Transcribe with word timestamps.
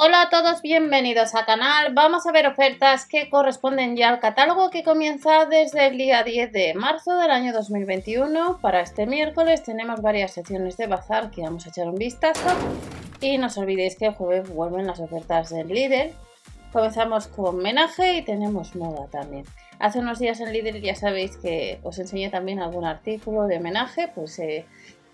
Hola 0.00 0.22
a 0.22 0.30
todos, 0.30 0.62
bienvenidos 0.62 1.34
al 1.34 1.44
canal. 1.44 1.92
Vamos 1.92 2.24
a 2.24 2.30
ver 2.30 2.46
ofertas 2.46 3.04
que 3.04 3.28
corresponden 3.28 3.96
ya 3.96 4.10
al 4.10 4.20
catálogo 4.20 4.70
que 4.70 4.84
comienza 4.84 5.44
desde 5.46 5.88
el 5.88 5.98
día 5.98 6.22
10 6.22 6.52
de 6.52 6.74
marzo 6.74 7.16
del 7.16 7.32
año 7.32 7.52
2021. 7.52 8.60
Para 8.62 8.80
este 8.80 9.08
miércoles 9.08 9.64
tenemos 9.64 10.00
varias 10.00 10.34
secciones 10.34 10.76
de 10.76 10.86
bazar 10.86 11.32
que 11.32 11.42
vamos 11.42 11.66
a 11.66 11.70
echar 11.70 11.88
un 11.88 11.96
vistazo. 11.96 12.48
Y 13.20 13.38
no 13.38 13.48
os 13.48 13.58
olvidéis 13.58 13.96
que 13.96 14.06
el 14.06 14.14
jueves 14.14 14.48
vuelven 14.48 14.86
las 14.86 15.00
ofertas 15.00 15.50
del 15.50 15.66
líder. 15.66 16.12
Comenzamos 16.72 17.26
con 17.26 17.56
menaje 17.56 18.18
y 18.18 18.22
tenemos 18.22 18.76
moda 18.76 19.08
también. 19.10 19.46
Hace 19.80 19.98
unos 19.98 20.20
días 20.20 20.38
en 20.38 20.52
Lidl 20.52 20.80
ya 20.80 20.94
sabéis 20.94 21.36
que 21.38 21.80
os 21.82 21.98
enseñé 21.98 22.30
también 22.30 22.60
algún 22.60 22.84
artículo 22.84 23.48
de 23.48 23.58
menaje, 23.58 24.06
pues 24.14 24.38
eh, 24.38 24.64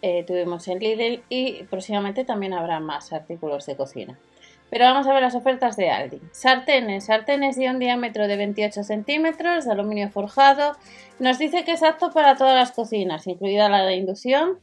eh, 0.03 0.25
tuvimos 0.25 0.69
en 0.69 0.79
Lidl 0.79 1.23
y 1.31 1.63
próximamente 1.71 2.27
también 2.27 2.53
habrá 2.53 2.81
más 2.81 3.15
artículos 3.15 3.65
de 3.65 3.77
cocina. 3.77 4.19
Pero 4.75 4.87
vamos 4.87 5.07
a 5.07 5.13
ver 5.13 5.23
las 5.23 5.37
ofertas 5.37 5.77
de 5.77 5.89
Aldi. 5.89 6.21
Sartenes. 6.33 7.05
Sartenes 7.05 7.55
de 7.55 7.71
un 7.71 7.79
diámetro 7.79 8.27
de 8.27 8.37
28 8.37 8.83
centímetros 8.83 9.67
de 9.67 9.71
aluminio 9.71 10.11
forjado. 10.11 10.77
Nos 11.21 11.39
dice 11.39 11.63
que 11.63 11.71
es 11.71 11.85
apto 11.85 12.11
para 12.11 12.35
todas 12.35 12.57
las 12.57 12.73
cocinas, 12.73 13.29
incluida 13.29 13.69
la 13.69 13.85
de 13.85 13.95
inducción. 13.95 14.59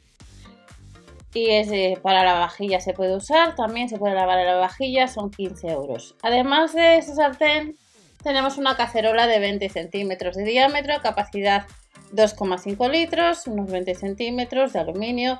Y 1.33 1.51
es 1.51 1.97
para 1.99 2.25
la 2.25 2.33
vajilla 2.33 2.81
se 2.81 2.91
puede 2.91 3.15
usar. 3.15 3.55
También 3.55 3.87
se 3.87 3.99
puede 3.99 4.13
lavar 4.13 4.45
la 4.45 4.55
vajilla. 4.55 5.07
Son 5.07 5.31
15 5.31 5.69
euros. 5.69 6.17
Además 6.23 6.73
de 6.73 6.97
ese 6.97 7.15
sartén, 7.15 7.77
tenemos 8.21 8.57
una 8.57 8.75
cacerola 8.75 9.27
de 9.27 9.39
20 9.39 9.69
centímetros 9.69 10.35
de 10.35 10.43
diámetro, 10.43 11.01
capacidad 11.01 11.67
2,5 12.11 12.91
litros, 12.91 13.47
unos 13.47 13.71
20 13.71 13.95
centímetros 13.95 14.73
de 14.73 14.79
aluminio, 14.79 15.39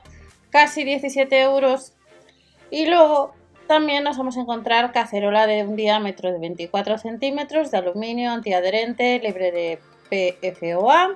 casi 0.50 0.86
17 0.86 1.42
euros. 1.42 1.92
Y 2.70 2.86
luego 2.86 3.34
también 3.72 4.04
nos 4.04 4.18
vamos 4.18 4.36
a 4.36 4.42
encontrar 4.42 4.92
cacerola 4.92 5.48
de 5.48 5.64
un 5.64 5.78
diámetro 5.78 6.30
de 6.30 6.40
24 6.40 6.98
centímetros 6.98 7.72
de 7.72 7.78
aluminio 7.78 8.32
antiadherente, 8.32 9.18
libre 9.24 9.54
de 9.54 9.80
PFOA, 10.42 11.16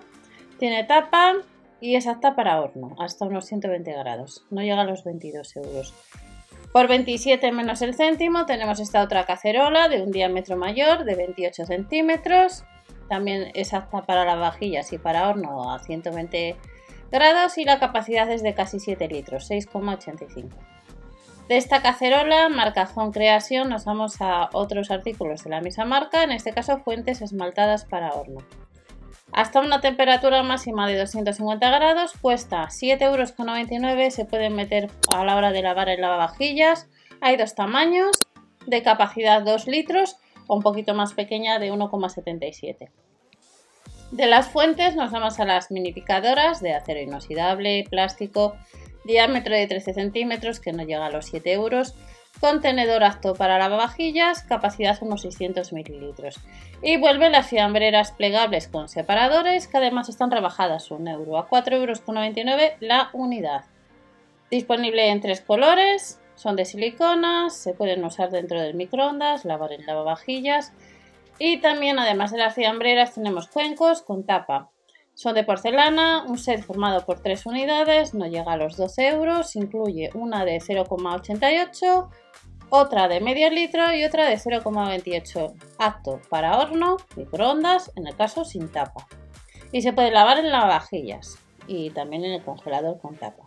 tiene 0.57 0.85
tapa 0.85 1.33
y 1.81 1.95
es 1.97 2.07
apta 2.07 2.33
para 2.33 2.61
horno, 2.61 2.95
hasta 2.97 3.25
unos 3.25 3.43
120 3.43 3.91
grados, 3.91 4.45
no 4.51 4.61
llega 4.61 4.79
a 4.79 4.85
los 4.85 5.03
22 5.03 5.53
euros. 5.57 5.93
Por 6.71 6.87
27 6.87 7.51
menos 7.51 7.81
el 7.81 7.93
céntimo 7.93 8.45
tenemos 8.45 8.79
esta 8.79 9.03
otra 9.03 9.25
cacerola 9.25 9.89
de 9.89 10.01
un 10.01 10.11
diámetro 10.11 10.55
mayor 10.55 11.03
de 11.03 11.15
28 11.15 11.65
centímetros, 11.65 12.63
también 13.09 13.51
es 13.53 13.73
apta 13.73 14.03
para 14.03 14.23
las 14.23 14.39
vajillas 14.39 14.93
y 14.93 14.97
para 14.97 15.27
horno 15.27 15.73
a 15.73 15.79
120 15.79 16.55
grados 17.11 17.57
y 17.57 17.65
la 17.65 17.79
capacidad 17.79 18.31
es 18.31 18.41
de 18.43 18.53
casi 18.53 18.79
7 18.79 19.09
litros, 19.09 19.51
6,85. 19.51 20.74
De 21.47 21.57
esta 21.57 21.83
cacerola, 21.83 22.49
marca 22.49 22.89
Home 22.95 23.11
Creation, 23.11 23.69
nos 23.69 23.85
vamos 23.85 24.19
a 24.19 24.49
otros 24.51 24.89
artículos 24.89 25.43
de 25.43 25.51
la 25.51 25.61
misma 25.61 25.85
marca, 25.85 26.23
en 26.23 26.31
este 26.31 26.53
caso 26.53 26.79
fuentes 26.79 27.21
esmaltadas 27.21 27.85
para 27.85 28.13
horno. 28.13 28.41
Hasta 29.31 29.59
una 29.59 29.79
temperatura 29.79 30.41
máxima 30.41 30.87
de 30.87 30.97
250 30.97 31.69
grados 31.69 32.13
cuesta 32.19 32.63
7,99 32.63 33.91
euros, 33.91 34.13
se 34.15 34.25
pueden 34.25 34.55
meter 34.55 34.89
a 35.15 35.23
la 35.23 35.35
hora 35.35 35.51
de 35.51 35.61
lavar 35.61 35.89
en 35.89 36.01
lavavajillas. 36.01 36.89
Hay 37.21 37.37
dos 37.37 37.53
tamaños, 37.53 38.17
de 38.65 38.81
capacidad 38.81 39.43
2 39.43 39.67
litros 39.67 40.17
o 40.47 40.55
un 40.55 40.63
poquito 40.63 40.95
más 40.95 41.13
pequeña 41.13 41.59
de 41.59 41.71
1,77. 41.71 42.89
De 44.11 44.25
las 44.25 44.47
fuentes 44.47 44.95
nos 44.95 45.11
vamos 45.11 45.39
a 45.39 45.45
las 45.45 45.69
minificadoras 45.69 46.61
de 46.61 46.73
acero 46.73 47.01
inoxidable, 47.01 47.83
plástico, 47.87 48.55
diámetro 49.05 49.55
de 49.55 49.67
13 49.67 49.93
centímetros 49.93 50.59
que 50.59 50.73
no 50.73 50.83
llega 50.83 51.05
a 51.05 51.09
los 51.09 51.27
7 51.27 51.53
euros, 51.53 51.95
contenedor 52.39 53.03
apto 53.03 53.33
para 53.35 53.57
lavavajillas, 53.57 54.43
capacidad 54.43 54.97
unos 55.01 55.21
600 55.21 55.71
mililitros. 55.71 56.39
Y 56.81 56.97
vuelve 56.97 57.29
las 57.29 57.47
fiambreras 57.47 58.11
plegables 58.11 58.67
con 58.67 58.89
separadores 58.89 59.67
que 59.67 59.77
además 59.77 60.09
están 60.09 60.31
rebajadas 60.31 60.91
un 60.91 61.07
euro 61.07 61.37
a 61.37 61.47
4,99 61.47 61.73
euros 61.73 62.01
la 62.81 63.09
unidad. 63.13 63.65
Disponible 64.51 65.09
en 65.09 65.21
tres 65.21 65.41
colores, 65.41 66.19
son 66.35 66.55
de 66.55 66.65
silicona, 66.65 67.49
se 67.49 67.73
pueden 67.73 68.03
usar 68.03 68.29
dentro 68.29 68.59
del 68.61 68.73
microondas, 68.73 69.45
lavar 69.45 69.71
en 69.71 69.85
lavavajillas 69.85 70.73
y 71.39 71.57
también 71.57 71.99
además 71.99 72.31
de 72.31 72.37
las 72.37 72.55
fiambreras 72.55 73.13
tenemos 73.13 73.47
cuencos 73.47 74.01
con 74.01 74.25
tapa 74.25 74.69
son 75.15 75.33
de 75.33 75.45
porcelana, 75.45 76.25
un 76.27 76.37
set 76.37 76.61
formado 76.61 77.05
por 77.05 77.21
tres 77.21 77.45
unidades, 77.45 78.13
no 78.13 78.27
llega 78.27 78.51
a 78.51 78.57
los 78.57 78.75
12 78.75 79.07
euros, 79.07 79.55
incluye 79.55 80.09
una 80.13 80.43
de 80.43 80.57
0,88, 80.57 82.09
otra 82.69 83.07
de 83.07 83.21
medio 83.21 83.49
litro 83.49 83.95
y 83.95 84.03
otra 84.03 84.25
de 84.25 84.35
0,28, 84.35 85.53
apto 85.79 86.19
para 86.29 86.59
horno, 86.59 86.97
microondas, 87.15 87.93
en 87.95 88.07
el 88.07 88.15
caso 88.15 88.43
sin 88.43 88.69
tapa. 88.69 89.07
Y 89.71 89.81
se 89.81 89.93
puede 89.93 90.11
lavar 90.11 90.37
en 90.37 90.51
lavavajillas 90.51 91.39
y 91.65 91.91
también 91.91 92.25
en 92.25 92.33
el 92.33 92.43
congelador 92.43 92.99
con 92.99 93.15
tapa. 93.15 93.43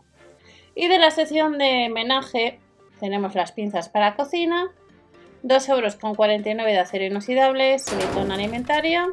Y 0.75 0.89
de 0.89 0.99
la 0.99 1.11
sección 1.11 1.59
de 1.59 1.91
menaje 1.93 2.61
tenemos 2.99 3.35
las 3.35 3.53
pinzas 3.53 3.91
para 3.91 4.17
cocina, 4.17 4.73
2,49 5.43 5.71
euros 5.71 6.65
de 6.65 6.79
acero 6.79 7.05
inoxidable, 7.05 7.79
silicona 7.79 8.35
alimentaria, 8.35 9.07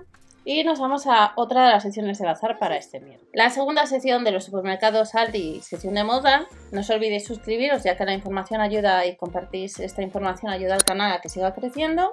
y 0.46 0.64
nos 0.64 0.80
vamos 0.80 1.08
a 1.08 1.34
otra 1.36 1.66
de 1.66 1.72
las 1.72 1.84
secciones 1.84 2.20
de 2.20 2.26
bazar 2.26 2.60
para 2.60 2.78
este 2.78 3.00
miércoles. 3.00 3.32
La 3.34 3.50
segunda 3.50 3.88
sección 3.88 4.24
de 4.24 4.32
los 4.32 4.46
supermercados 4.46 5.16
Aldi, 5.16 5.60
sección 5.62 5.96
de 5.96 6.04
moda. 6.04 6.48
No 6.72 6.82
os 6.82 6.90
olvidéis 6.92 7.26
suscribiros 7.26 7.84
ya 7.84 7.98
que 7.98 8.06
la 8.06 8.14
información 8.14 8.62
ayuda 8.62 9.06
y 9.08 9.18
compartís 9.18 9.80
esta 9.80 10.04
información 10.04 10.52
ayuda 10.52 10.76
al 10.76 10.84
canal 10.84 11.12
a 11.12 11.20
que 11.20 11.30
siga 11.30 11.56
creciendo. 11.56 12.12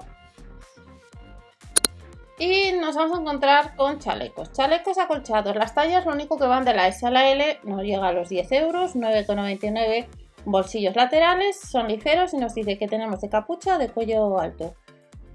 Y 2.38 2.72
nos 2.72 2.96
vamos 2.96 3.18
a 3.18 3.20
encontrar 3.20 3.76
con 3.76 3.98
chalecos. 3.98 4.50
Chalecos 4.52 4.96
acolchados. 4.96 5.54
Las 5.54 5.74
tallas 5.74 6.06
lo 6.06 6.12
único 6.12 6.38
que 6.38 6.46
van 6.46 6.64
de 6.64 6.72
la 6.72 6.88
S 6.88 7.06
a 7.06 7.10
la 7.10 7.30
L 7.30 7.60
no 7.64 7.82
llega 7.82 8.08
a 8.08 8.12
los 8.12 8.30
10 8.30 8.50
euros, 8.52 8.96
9,99 8.96 10.06
bolsillos 10.44 10.96
laterales, 10.96 11.60
son 11.60 11.88
ligeros 11.88 12.34
y 12.34 12.38
nos 12.38 12.54
dice 12.54 12.78
que 12.78 12.88
tenemos 12.88 13.20
de 13.20 13.28
capucha 13.28 13.78
de 13.78 13.90
cuello 13.90 14.40
alto. 14.40 14.74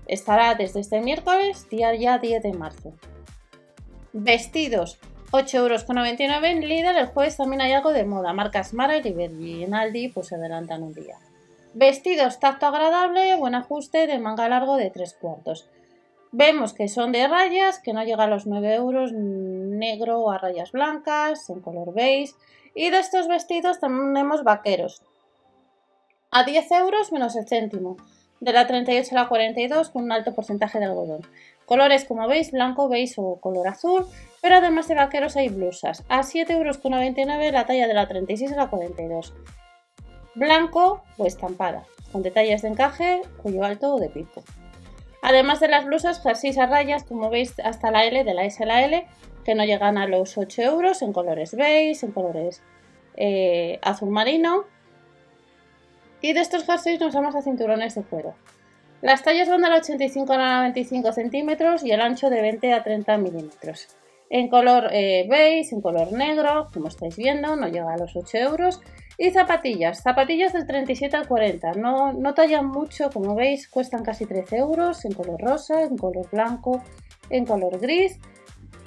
Estará 0.08 0.56
desde 0.56 0.80
este 0.80 1.02
miércoles, 1.02 1.70
día 1.70 1.94
ya 1.94 2.18
10 2.18 2.42
de 2.42 2.54
marzo. 2.54 2.94
Vestidos, 4.14 5.00
8,99 5.32 6.22
euros 6.22 6.44
en 6.44 6.62
Lidl. 6.62 6.98
El 6.98 7.08
jueves 7.08 7.36
también 7.36 7.62
hay 7.62 7.74
algo 7.74 7.92
de 7.92 8.06
moda. 8.06 8.32
Marcas 8.32 8.74
Mara 8.74 8.98
y 8.98 9.68
Aldi 9.72 10.08
pues 10.08 10.28
se 10.28 10.36
adelantan 10.36 10.84
un 10.84 10.94
día. 10.94 11.18
Vestidos, 11.74 12.40
tacto 12.40 12.68
agradable, 12.68 13.36
buen 13.36 13.54
ajuste, 13.54 14.08
de 14.08 14.18
manga 14.18 14.48
largo 14.48 14.78
de 14.78 14.90
3 14.90 15.14
cuartos. 15.20 15.68
Vemos 16.32 16.74
que 16.74 16.88
son 16.88 17.12
de 17.12 17.28
rayas, 17.28 17.80
que 17.80 17.92
no 17.92 18.04
llega 18.04 18.24
a 18.24 18.28
los 18.28 18.48
9 18.48 18.76
euros, 18.76 19.12
negro 19.12 20.32
a 20.32 20.38
rayas 20.38 20.72
blancas, 20.72 21.50
en 21.50 21.60
color 21.60 21.94
beige. 21.94 22.34
Y 22.74 22.92
de 22.92 23.00
estos 23.00 23.28
vestidos 23.28 23.82
tenemos 23.82 24.44
vaqueros. 24.46 25.02
A 26.32 26.46
10 26.46 26.72
euros 26.72 27.12
menos 27.12 27.36
el 27.36 27.48
céntimo 27.48 27.98
de 28.40 28.54
la 28.54 28.68
38 28.68 29.16
a 29.16 29.22
la 29.22 29.28
42 29.28 29.90
con 29.90 30.04
un 30.04 30.12
alto 30.12 30.34
porcentaje 30.34 30.80
de 30.80 30.86
algodón. 30.86 31.22
Colores 31.66 32.06
como 32.06 32.28
veis, 32.28 32.52
blanco, 32.52 32.88
beige 32.88 33.16
o 33.18 33.40
color 33.42 33.68
azul, 33.68 34.06
pero 34.42 34.56
además 34.56 34.88
de 34.88 34.96
vaqueros 34.96 35.36
hay 35.36 35.50
blusas. 35.50 36.04
A 36.08 36.22
7,99 36.22 36.52
euros 36.52 37.54
la 37.54 37.66
talla 37.66 37.88
de 37.88 37.94
la 37.94 38.08
36 38.08 38.54
a 38.54 38.56
la 38.56 38.70
42. 38.70 39.34
Blanco 40.36 41.04
o 41.18 41.26
estampada, 41.26 41.84
con 42.12 42.22
detalles 42.22 42.62
de 42.62 42.70
encaje, 42.70 43.22
cuello 43.42 43.64
alto 43.64 43.96
o 43.96 44.00
de 44.00 44.10
pico. 44.10 44.44
Además 45.22 45.60
de 45.60 45.68
las 45.68 45.86
blusas, 45.86 46.22
jerseys 46.22 46.58
a 46.58 46.68
rayas, 46.68 47.04
como 47.04 47.30
veis, 47.30 47.60
hasta 47.60 47.92
la 47.92 48.06
L, 48.06 48.24
de 48.24 48.34
la 48.34 48.46
S 48.46 48.64
a 48.64 48.68
la 48.68 48.86
L, 48.86 49.06
que 49.44 49.56
no 49.56 49.66
llegan 49.66 49.98
a 49.98 50.08
los 50.08 50.38
8 50.38 50.62
euros, 50.62 51.02
en 51.02 51.12
colores 51.12 51.56
beige, 51.56 52.06
en 52.06 52.12
colores 52.12 52.62
eh, 53.18 53.80
azul 53.82 54.10
marino 54.10 54.66
y 56.22 56.34
de 56.34 56.42
estos 56.42 56.66
jerseys 56.66 57.00
nos 57.00 57.14
vamos 57.14 57.36
a 57.36 57.42
cinturones 57.42 57.96
de 57.96 58.04
cuero. 58.04 58.36
Las 59.02 59.24
tallas 59.24 59.48
van 59.48 59.62
del 59.62 59.74
85 59.74 60.34
a 60.34 60.38
95 60.38 61.12
centímetros 61.12 61.84
y 61.84 61.92
el 61.92 62.02
ancho 62.02 62.30
de 62.30 62.42
20 62.42 62.74
a 62.74 62.84
30 62.84 63.18
milímetros. 63.18 63.88
En 64.30 64.50
color 64.50 64.90
eh, 64.92 65.26
beige, 65.30 65.74
en 65.74 65.82
color 65.82 66.12
negro, 66.12 66.68
como 66.74 66.88
estáis 66.88 67.16
viendo, 67.16 67.56
no 67.56 67.68
llega 67.68 67.94
a 67.94 67.98
los 67.98 68.16
8 68.16 68.38
euros. 68.38 68.82
Y 69.20 69.32
zapatillas, 69.32 70.04
zapatillas 70.04 70.54
del 70.54 70.68
37 70.68 71.16
al 71.16 71.28
40, 71.28 71.74
no, 71.74 72.14
no 72.14 72.34
tallan 72.34 72.68
mucho, 72.68 73.10
como 73.10 73.34
veis, 73.34 73.68
cuestan 73.68 74.04
casi 74.04 74.26
13 74.26 74.58
euros, 74.58 75.06
en 75.06 75.14
color 75.14 75.42
rosa, 75.42 75.84
en 75.84 75.98
color 75.98 76.30
blanco, 76.30 76.84
en 77.30 77.46
color 77.46 77.80
gris. 77.80 78.20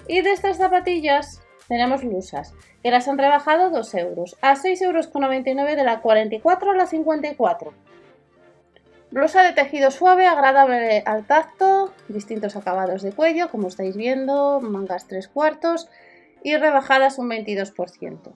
Y 0.06 0.20
de 0.20 0.32
estas 0.32 0.58
zapatillas 0.58 1.39
tenemos 1.70 2.02
blusas, 2.02 2.52
que 2.82 2.90
las 2.90 3.06
han 3.06 3.16
rebajado 3.16 3.70
2 3.70 3.94
euros, 3.94 4.36
a 4.42 4.56
6,99 4.56 4.82
euros 4.82 5.76
de 5.76 5.84
la 5.84 6.00
44 6.00 6.72
a 6.72 6.74
la 6.74 6.86
54. 6.86 7.72
Blusa 9.12 9.44
de 9.44 9.52
tejido 9.52 9.92
suave, 9.92 10.26
agradable 10.26 11.04
al 11.06 11.24
tacto, 11.28 11.92
distintos 12.08 12.56
acabados 12.56 13.02
de 13.02 13.12
cuello, 13.12 13.50
como 13.50 13.68
estáis 13.68 13.96
viendo, 13.96 14.60
mangas 14.60 15.06
3 15.06 15.28
cuartos 15.28 15.88
y 16.42 16.56
rebajadas 16.56 17.20
un 17.20 17.30
22%. 17.30 18.32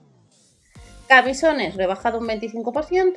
Camisones 1.09 1.75
rebajado 1.75 2.21
un 2.21 2.29
25%, 2.29 3.15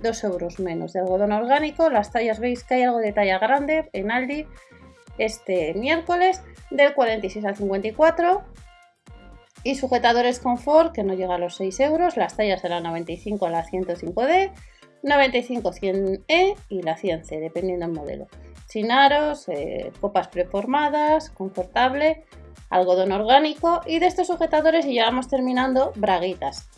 2 0.00 0.24
euros 0.24 0.60
menos 0.60 0.92
de 0.92 1.00
algodón 1.00 1.32
orgánico. 1.32 1.90
Las 1.90 2.12
tallas 2.12 2.38
veis 2.38 2.62
que 2.62 2.74
hay 2.74 2.82
algo 2.84 2.98
de 2.98 3.12
talla 3.12 3.40
grande 3.40 3.90
en 3.92 4.12
Aldi 4.12 4.46
este 5.18 5.74
miércoles 5.74 6.40
del 6.70 6.94
46 6.94 7.44
al 7.44 7.56
54 7.56 8.44
y 9.66 9.74
sujetadores 9.74 10.38
confort 10.38 10.94
que 10.94 11.02
no 11.02 11.14
llega 11.14 11.34
a 11.34 11.38
los 11.38 11.56
6 11.56 11.80
euros, 11.80 12.16
las 12.16 12.36
tallas 12.36 12.62
de 12.62 12.68
la 12.68 12.80
95 12.80 13.46
a 13.46 13.50
la 13.50 13.64
105D, 13.66 14.52
95-100E 15.02 16.56
y 16.68 16.82
la 16.82 16.96
100C, 16.96 17.40
dependiendo 17.40 17.86
del 17.86 17.94
modelo. 17.94 18.26
Sin 18.68 18.92
aros, 18.92 19.48
eh, 19.48 19.90
copas 20.00 20.28
preformadas, 20.28 21.30
confortable, 21.30 22.24
algodón 22.70 23.10
orgánico 23.10 23.80
y 23.84 23.98
de 23.98 24.06
estos 24.06 24.28
sujetadores 24.28 24.86
y 24.86 24.94
ya 24.94 25.06
vamos 25.06 25.26
terminando 25.26 25.92
braguitas. 25.96 26.68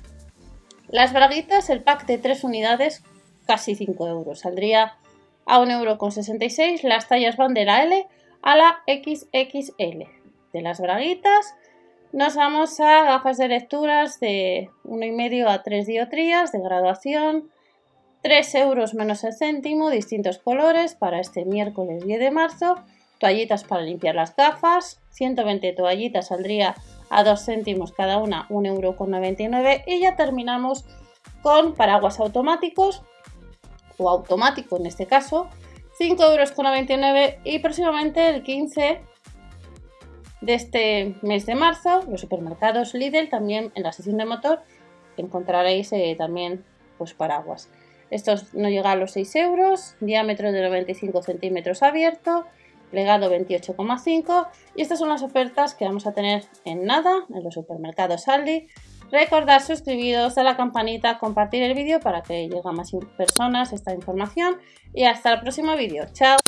Las 0.89 1.13
braguitas, 1.13 1.69
el 1.69 1.83
pack 1.83 2.07
de 2.07 2.17
3 2.17 2.43
unidades, 2.43 3.03
casi 3.47 3.75
5 3.75 4.09
euros, 4.09 4.41
saldría 4.41 4.97
a 5.45 5.61
1,66 5.61 6.59
euro. 6.59 6.89
Las 6.89 7.07
tallas 7.07 7.37
van 7.37 7.53
de 7.53 7.67
la 7.67 7.83
L 7.83 8.07
a 8.41 8.57
la 8.57 8.79
XXL. 8.87 10.05
De 10.55 10.63
las 10.63 10.81
braguitas 10.81 11.55
nos 12.13 12.37
vamos 12.37 12.81
a 12.81 13.05
gafas 13.05 13.37
de 13.37 13.49
lecturas 13.49 14.19
de 14.21 14.71
1,5 14.85 15.49
a 15.49 15.63
3 15.63 15.87
diotrías 15.87 16.53
de 16.53 16.61
graduación, 16.61 17.51
3 18.23 18.55
euros 18.57 18.95
menos 18.95 19.25
el 19.25 19.35
céntimo, 19.35 19.91
distintos 19.91 20.39
colores 20.39 20.95
para 20.95 21.21
este 21.21 21.45
miércoles 21.45 22.05
10 22.05 22.19
de 22.19 22.31
marzo, 22.31 22.77
toallitas 23.19 23.65
para 23.65 23.83
limpiar 23.83 24.15
las 24.15 24.35
gafas, 24.35 25.01
120 25.11 25.73
toallitas 25.75 26.29
saldría 26.29 26.75
a 27.11 27.25
2 27.25 27.45
céntimos 27.45 27.93
cada 27.93 28.19
una, 28.19 28.49
1,99 28.49 29.47
euro 29.47 29.83
y 29.87 30.01
ya 30.01 30.17
terminamos 30.17 30.85
con 31.43 31.75
paraguas 31.75 32.21
automáticos 32.21 33.03
o 33.99 34.09
automático 34.09 34.77
en 34.79 34.87
este 34.87 35.07
caso, 35.07 35.49
5,99 36.01 37.23
euros 37.23 37.35
y 37.45 37.59
próximamente 37.59 38.29
el 38.29 38.43
15 38.43 39.01
de 40.41 40.55
este 40.55 41.15
mes 41.23 41.47
de 41.47 41.55
marzo, 41.55 42.03
los 42.09 42.21
supermercados 42.21 42.95
Lidl 42.95 43.29
también 43.29 43.73
en 43.75 43.83
la 43.83 43.93
sección 43.93 44.17
de 44.19 44.25
motor 44.25 44.61
encontraréis 45.17 45.93
eh, 45.93 46.15
también 46.17 46.65
pues 46.97 47.15
paraguas. 47.15 47.69
Estos 48.11 48.55
no 48.55 48.69
llega 48.69 48.93
a 48.93 48.97
los 48.97 49.13
6 49.13 49.37
euros, 49.37 49.95
diámetro 50.01 50.51
de 50.51 50.63
95 50.63 51.23
centímetros 51.23 51.83
abierto, 51.83 52.47
legado 52.91 53.31
28,5 53.31 54.49
y 54.75 54.83
estas 54.83 54.99
son 54.99 55.11
las 55.11 55.23
ofertas 55.23 55.75
que 55.75 55.85
vamos 55.85 56.07
a 56.07 56.13
tener 56.13 56.45
en 56.65 56.85
nada 56.85 57.13
en 57.35 57.45
los 57.45 57.55
supermercados 57.55 58.29
Aldi. 58.29 58.69
Recordad 59.11 59.63
suscribiros 59.63 60.37
a 60.39 60.43
la 60.43 60.57
campanita, 60.57 61.19
compartir 61.19 61.63
el 61.63 61.75
vídeo 61.75 62.01
para 62.01 62.23
que 62.23 62.49
llegue 62.49 62.61
a 62.65 62.73
más 62.73 62.93
personas 63.17 63.73
esta 63.73 63.95
información 63.95 64.59
y 64.95 65.05
hasta 65.05 65.33
el 65.33 65.41
próximo 65.41 65.77
vídeo. 65.77 66.07
Chao. 66.13 66.39